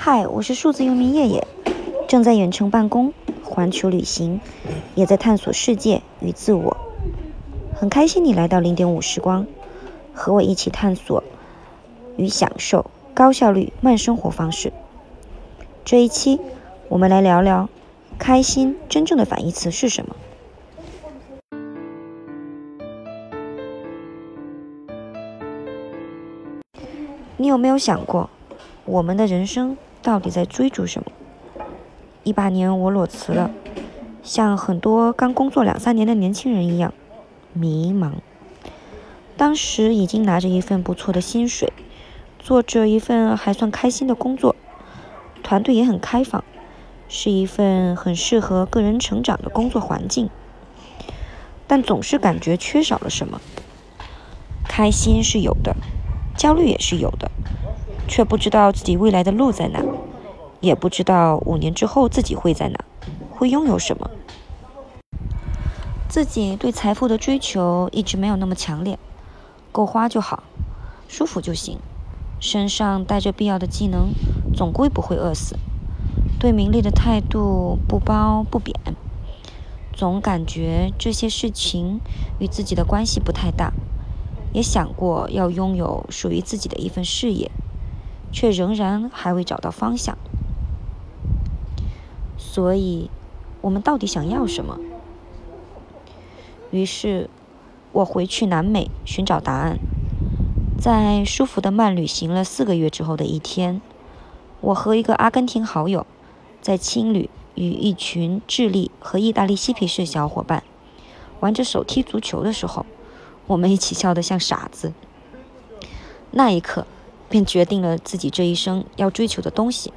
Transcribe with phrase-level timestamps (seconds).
[0.00, 1.44] 嗨，我是数字游民叶叶，
[2.06, 3.12] 正在远程办公、
[3.42, 4.40] 环球旅行，
[4.94, 6.76] 也在探索世界与自我。
[7.74, 9.44] 很开心你来到零点五时光，
[10.14, 11.24] 和我一起探索
[12.16, 14.72] 与享受高效率慢生活方式。
[15.84, 16.38] 这一期，
[16.88, 17.68] 我们来聊聊
[18.20, 20.14] 开心真正的反义词是什么。
[27.36, 28.30] 你有没有想过，
[28.84, 29.76] 我们的人生
[30.08, 31.12] 到底在追逐什么？
[32.24, 33.50] 一八年我裸辞了，
[34.22, 36.94] 像很多刚工作两三年的年轻人一样，
[37.52, 38.12] 迷茫。
[39.36, 41.70] 当时已经拿着一份不错的薪水，
[42.38, 44.56] 做着一份还算开心的工作，
[45.42, 46.42] 团队也很开放，
[47.06, 50.30] 是一份很适合个人成长的工作环境，
[51.66, 53.42] 但总是感觉缺少了什么。
[54.66, 55.76] 开心是有的。
[56.34, 57.28] 焦虑也是有的，
[58.06, 59.82] 却不知道自己未来的路在哪，
[60.60, 62.84] 也不知道五年之后自己会在哪，
[63.30, 64.10] 会拥有什么。
[66.08, 68.98] 自己对财富的追求一直没有那么强烈，
[69.70, 70.42] 够花就好，
[71.06, 71.78] 舒服就行，
[72.40, 74.08] 身上带着必要的技能，
[74.54, 75.56] 总归不会饿死。
[76.40, 78.74] 对名利的态度不褒不贬，
[79.92, 82.00] 总感觉这些事情
[82.38, 83.72] 与自己的关系不太大。
[84.52, 87.50] 也想过要拥有属于自己的一份事业，
[88.32, 90.16] 却仍然还未找到方向。
[92.58, 93.08] 所以，
[93.60, 94.80] 我们到底想要什么？
[96.72, 97.30] 于是，
[97.92, 99.78] 我回去南美寻找答案。
[100.76, 103.80] 在舒服的慢旅行了四个月之后的一天，
[104.60, 106.04] 我和一个阿根廷好友，
[106.60, 110.64] 在青旅与一群智利和意大利嬉皮士小伙伴
[111.38, 112.84] 玩着手踢足球的时候。
[113.46, 114.92] 我们一起笑得像傻子。
[116.32, 116.88] 那一刻，
[117.28, 119.92] 便决定了自己这一生要追求的东西：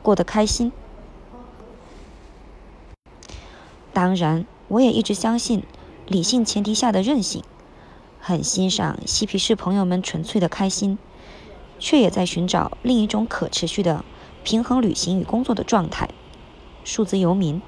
[0.00, 0.72] 过得开心。
[4.00, 5.62] 当然，我也一直相信
[6.06, 7.44] 理性前提下的任性，
[8.18, 10.96] 很欣赏嬉皮士朋友们纯粹的开心，
[11.78, 14.02] 却也在寻找另一种可持续的
[14.42, 16.08] 平衡旅行与工作的状态——
[16.82, 17.60] 数字游民。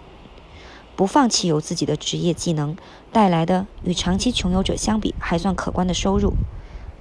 [0.97, 2.79] 不放弃由自己的职业技能
[3.13, 6.33] 带来的与长期穷游者相比还算可观的收入，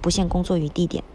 [0.02, 1.06] 不限工作与地点，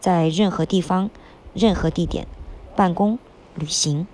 [0.00, 1.08] 在任何地方、
[1.54, 2.26] 任何地点
[2.74, 3.20] 办公、
[3.54, 4.08] 旅行。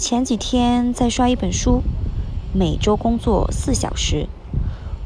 [0.00, 1.82] 前几天在刷一本书。
[2.54, 4.28] 每周工作四小时，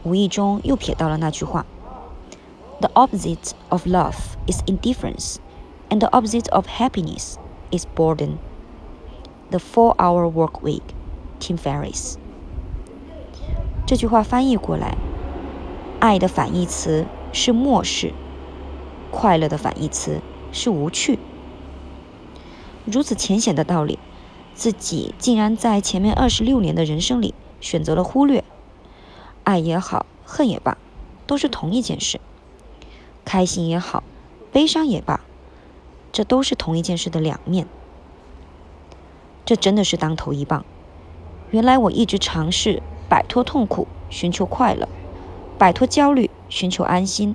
[0.04, 1.66] 无意中又瞥到了那句话
[2.78, 4.14] ：“The opposite of love
[4.46, 5.38] is indifference,
[5.90, 7.34] and the opposite of happiness
[7.72, 8.36] is boredom.”
[9.50, 10.82] The four-hour work week,
[11.40, 12.14] Tim Ferriss。
[13.84, 14.96] 这句话翻译过来，
[15.98, 18.12] 爱的反义词是漠视，
[19.10, 20.20] 快乐的反义词
[20.52, 21.18] 是无趣。
[22.84, 23.98] 如此浅显的道理。
[24.54, 28.44] 自己竟然在前面二十六年的人生里选择了忽略，
[29.42, 30.78] 爱也好，恨也罢，
[31.26, 32.20] 都是同一件事；
[33.24, 34.04] 开心也好，
[34.52, 35.20] 悲伤也罢，
[36.12, 37.66] 这都是同一件事的两面。
[39.44, 40.64] 这真的是当头一棒。
[41.50, 44.86] 原来我一直尝试摆脱痛苦，寻求快乐；
[45.58, 47.34] 摆脱焦虑，寻求安心。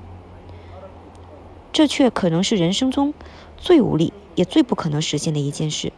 [1.72, 3.14] 这却可能是人生中
[3.58, 5.94] 最无力也最不可能实现的一件事。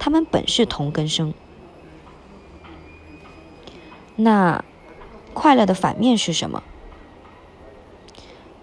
[0.00, 1.34] 他们本是同根生，
[4.16, 4.64] 那
[5.34, 6.62] 快乐的反面是什么？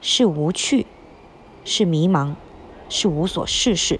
[0.01, 0.87] 是无趣，
[1.63, 2.33] 是迷茫，
[2.89, 3.99] 是无所事事。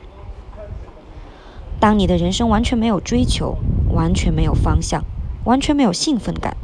[1.80, 3.56] 当你的人生完全没有追求，
[3.92, 5.04] 完全没有方向，
[5.46, 6.58] 完全没有兴奋感，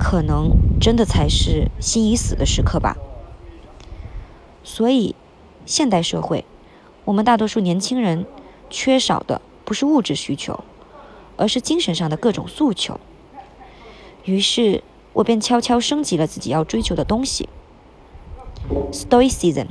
[0.00, 0.50] 可能
[0.80, 2.96] 真的才是心已死的时刻吧。
[4.64, 5.14] 所以，
[5.64, 6.44] 现代社会，
[7.04, 8.26] 我们大多数年轻人
[8.68, 9.40] 缺少的。
[9.64, 10.64] 不是物质需求，
[11.36, 13.00] 而是精神上的各种诉求。
[14.24, 14.82] 于是
[15.12, 17.48] 我便悄悄升级了自己要追求的东西
[18.92, 19.66] ：Stoicism。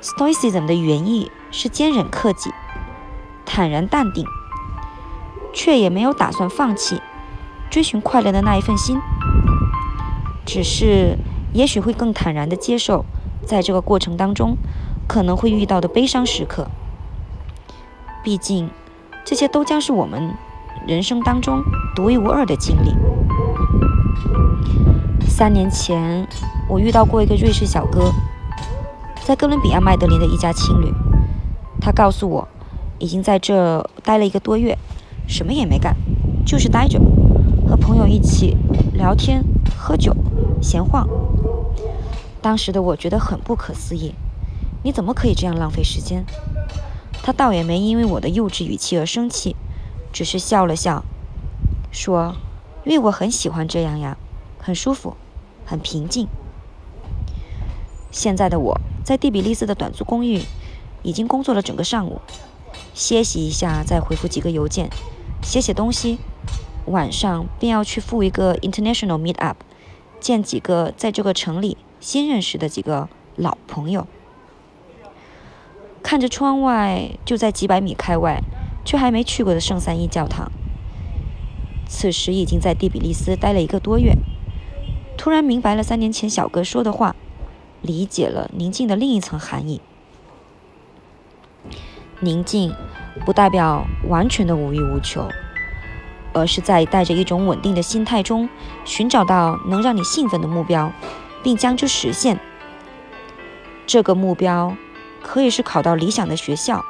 [0.00, 2.50] Stoicism 的原意是坚忍克己，
[3.46, 4.26] 坦然淡定。
[5.52, 7.00] 却也没有打算放弃
[7.70, 8.98] 追寻快乐的那一份心，
[10.44, 11.18] 只是
[11.52, 13.04] 也许会更坦然地接受，
[13.46, 14.56] 在这个过程当中
[15.06, 16.68] 可能会遇到的悲伤时刻。
[18.22, 18.70] 毕竟，
[19.24, 20.34] 这些都将是我们
[20.86, 21.62] 人生当中
[21.94, 22.94] 独一无二的经历。
[25.26, 26.26] 三年前，
[26.68, 28.12] 我遇到过一个瑞士小哥，
[29.24, 30.92] 在哥伦比亚麦德林的一家青旅。
[31.80, 32.46] 他告诉我，
[32.98, 34.78] 已经在这待了一个多月，
[35.32, 35.96] 什么也没干，
[36.44, 37.00] 就是待着，
[37.66, 38.54] 和朋友一起
[38.92, 39.42] 聊天、
[39.78, 40.14] 喝酒、
[40.60, 41.08] 闲晃。
[42.42, 44.14] 当时的我觉得很不可思议，
[44.82, 46.26] 你怎么可以这样浪费时间？
[47.22, 49.56] 他倒也没因为我的幼稚语气而生气，
[50.12, 51.02] 只是笑了笑，
[51.90, 52.36] 说
[52.84, 54.18] ：“因为我很喜欢这样呀，
[54.58, 55.16] 很舒服，
[55.64, 56.28] 很平静。”
[58.12, 60.42] 现在的我在蒂比利斯的短租公寓。
[61.04, 62.20] 已经工作了整个上午，
[62.94, 64.88] 歇息一下，再回复几个邮件，
[65.42, 66.18] 写写东西。
[66.86, 69.58] 晚上便要去赴一个 international meet up，
[70.18, 74.08] 见几个在这个城里新认识的几个老朋友。
[76.02, 78.42] 看着窗外，就在几百米开外，
[78.84, 80.50] 却还没去过的圣三一教堂。
[81.86, 84.16] 此时已经在蒂比利斯待了一个多月，
[85.16, 87.14] 突然明白了三年前小哥说的话，
[87.80, 89.80] 理解了宁静的另一层含义。
[92.22, 92.72] 宁静，
[93.26, 95.28] 不代表完全的无欲无求，
[96.32, 98.48] 而是在带着一种稳定的心态中，
[98.84, 100.92] 寻找到能让你兴奋的目标，
[101.42, 102.38] 并将之实现。
[103.88, 104.76] 这个目标
[105.20, 106.84] 可以是考到理想的学校，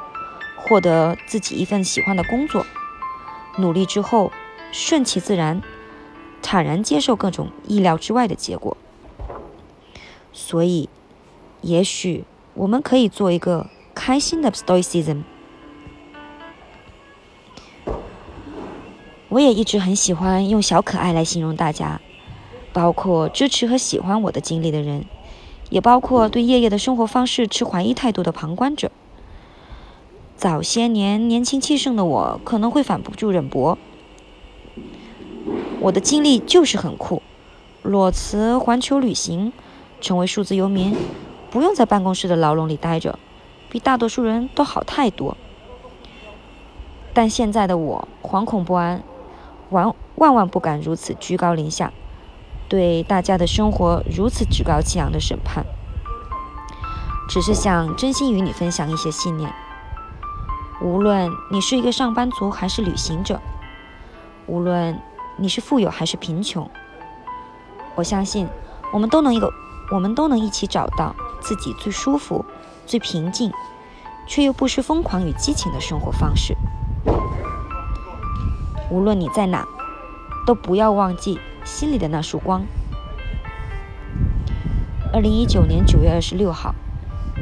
[0.55, 2.63] 获得自己一份喜欢的工作，
[3.57, 4.31] 努力之后
[4.71, 5.63] 顺其自然，
[6.43, 8.77] 坦然接受各种意料之外的结果。
[10.31, 10.87] 所以，
[11.61, 13.65] 也许我们可以做一个。
[13.93, 15.23] 开心的 stoicism。
[19.29, 21.99] 我也一直很喜欢用小可爱来形容大家，
[22.71, 25.05] 包括支持和喜欢我的经历的人，
[25.69, 28.91] 也包括对夜夜的生活方式持怀疑态度的旁观者。
[30.35, 33.77] 早些年年轻气盛的我可能会反不住忍驳，
[35.79, 37.23] 我的经历就是很酷，
[37.81, 39.51] 裸辞环球旅行，
[39.99, 40.95] 成为数字游民，
[41.49, 43.17] 不用在办公室的牢笼里待着。
[43.73, 45.35] 比大多数人都好太多，
[47.11, 49.01] 但现在的我惶恐不安，
[49.71, 51.91] 万万万不敢如此居高临下，
[52.69, 55.65] 对大家的生活如此趾高气扬的审判。
[57.27, 59.51] 只是想真心与你分享一些信念。
[60.79, 63.41] 无论你是一个上班族还是旅行者，
[64.45, 65.01] 无论
[65.37, 66.69] 你是富有还是贫穷，
[67.95, 68.47] 我相信
[68.91, 69.51] 我们都能一个，
[69.91, 72.45] 我们都能一起找到自己最舒服。
[72.85, 73.51] 最平静，
[74.27, 76.55] 却又不失疯狂与激情的生活方式。
[78.89, 79.65] 无论你在哪，
[80.45, 82.63] 都不要忘记心里的那束光。
[85.11, 86.73] 二零一九年九月二十六号，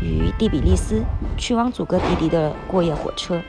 [0.01, 1.03] 于蒂比利斯
[1.37, 3.41] 去往祖格迪迪的过夜火车。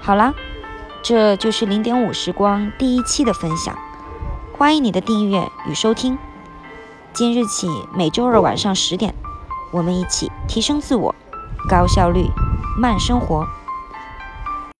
[0.00, 0.32] 好啦，
[1.02, 3.76] 这就是零点五时光第一期的分享，
[4.56, 6.18] 欢迎你的订阅与收听。
[7.18, 9.12] 今日起，每周二晚上十点，
[9.72, 11.12] 我们一起提升自我，
[11.68, 12.30] 高效率，
[12.80, 13.44] 慢生活。